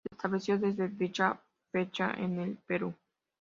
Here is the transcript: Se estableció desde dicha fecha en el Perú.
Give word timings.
Se 0.03 0.09
estableció 0.15 0.57
desde 0.57 0.89
dicha 0.89 1.39
fecha 1.71 2.09
en 2.17 2.39
el 2.39 2.57
Perú. 2.65 2.95